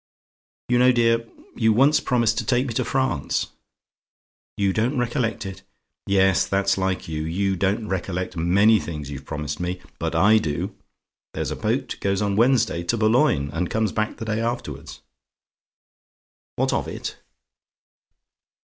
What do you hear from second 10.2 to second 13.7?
do. There's a boat goes on Wednesday to Boulogne, and